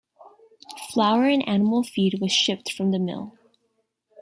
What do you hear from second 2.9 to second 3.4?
mill.